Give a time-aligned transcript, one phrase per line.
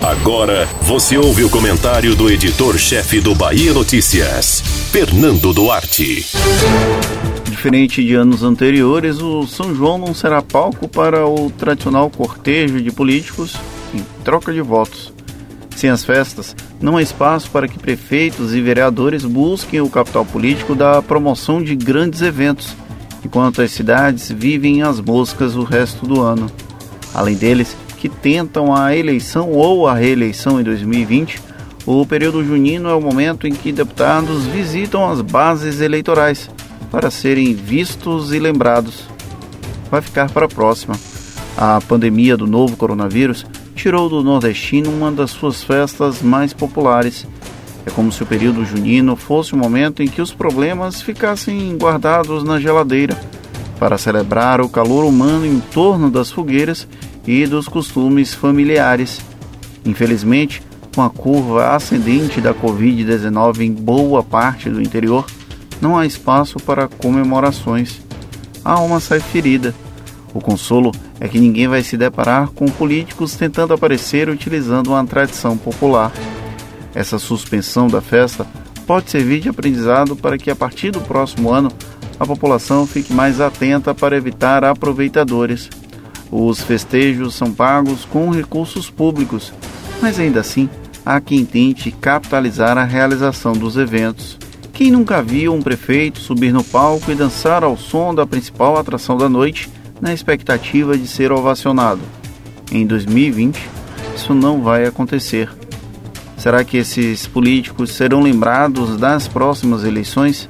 [0.00, 6.24] Agora você ouve o comentário do editor-chefe do Bahia Notícias, Fernando Duarte.
[7.44, 12.90] Diferente de anos anteriores, o São João não será palco para o tradicional cortejo de
[12.90, 13.54] políticos
[13.92, 15.12] em troca de votos.
[15.76, 20.74] Sem as festas, não há espaço para que prefeitos e vereadores busquem o capital político
[20.74, 22.74] da promoção de grandes eventos,
[23.22, 26.50] enquanto as cidades vivem as moscas o resto do ano.
[27.12, 31.38] Além deles, que tentam a eleição ou a reeleição em 2020,
[31.84, 36.48] o período junino é o momento em que deputados visitam as bases eleitorais
[36.90, 39.04] para serem vistos e lembrados.
[39.90, 40.94] Vai ficar para a próxima.
[41.58, 47.26] A pandemia do novo coronavírus tirou do nordestino uma das suas festas mais populares.
[47.84, 52.42] É como se o período junino fosse o momento em que os problemas ficassem guardados
[52.44, 53.18] na geladeira,
[53.78, 56.86] para celebrar o calor humano em torno das fogueiras
[57.26, 59.20] e dos costumes familiares.
[59.84, 60.62] Infelizmente,
[60.94, 65.24] com a curva ascendente da Covid-19 em boa parte do interior,
[65.80, 68.00] não há espaço para comemorações.
[68.64, 69.74] A alma sai ferida.
[70.34, 75.56] O consolo é que ninguém vai se deparar com políticos tentando aparecer utilizando uma tradição
[75.56, 76.12] popular.
[76.94, 78.46] Essa suspensão da festa
[78.86, 81.70] pode servir de aprendizado para que a partir do próximo ano
[82.18, 85.70] a população fique mais atenta para evitar aproveitadores.
[86.30, 89.52] Os festejos são pagos com recursos públicos,
[90.00, 90.68] mas ainda assim
[91.04, 94.38] há quem tente capitalizar a realização dos eventos.
[94.72, 99.16] Quem nunca viu um prefeito subir no palco e dançar ao som da principal atração
[99.16, 99.68] da noite
[100.00, 102.00] na expectativa de ser ovacionado?
[102.70, 103.60] Em 2020,
[104.14, 105.50] isso não vai acontecer.
[106.38, 110.48] Será que esses políticos serão lembrados das próximas eleições?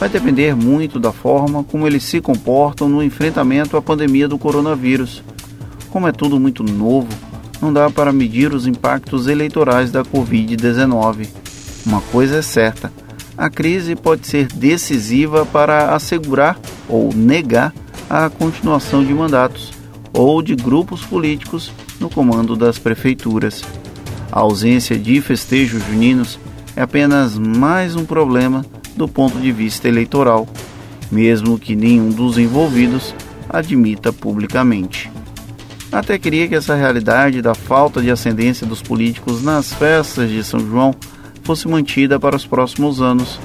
[0.00, 5.22] Vai depender muito da forma como eles se comportam no enfrentamento à pandemia do coronavírus.
[5.90, 7.08] Como é tudo muito novo,
[7.60, 11.28] não dá para medir os impactos eleitorais da Covid-19.
[11.84, 12.90] Uma coisa é certa:
[13.36, 16.58] a crise pode ser decisiva para assegurar
[16.88, 17.74] ou negar
[18.08, 19.70] a continuação de mandatos
[20.14, 21.70] ou de grupos políticos
[22.00, 23.62] no comando das prefeituras.
[24.32, 26.38] A ausência de festejos juninos
[26.74, 28.64] é apenas mais um problema
[29.00, 30.46] do ponto de vista eleitoral,
[31.10, 33.14] mesmo que nenhum dos envolvidos
[33.48, 35.10] admita publicamente.
[35.90, 40.60] Até queria que essa realidade da falta de ascendência dos políticos nas festas de São
[40.60, 40.94] João
[41.42, 43.40] fosse mantida para os próximos anos.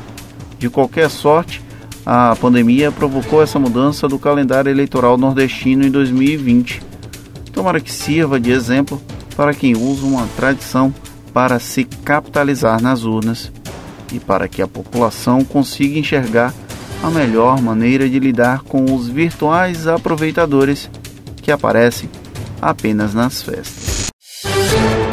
[0.59, 1.61] De qualquer sorte,
[2.05, 6.81] a pandemia provocou essa mudança do calendário eleitoral nordestino em 2020.
[7.53, 9.01] Tomara que sirva de exemplo
[9.37, 10.93] para quem usa uma tradição
[11.33, 13.51] para se capitalizar nas urnas
[14.15, 16.53] e para que a população consiga enxergar
[17.03, 20.89] a melhor maneira de lidar com os virtuais aproveitadores
[21.41, 22.09] que aparecem
[22.61, 24.07] apenas nas festas.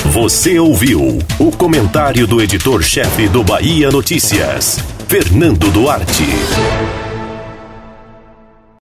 [0.06, 7.01] Você ouviu o comentário do editor-chefe do Bahia Notícias, Fernando Duarte.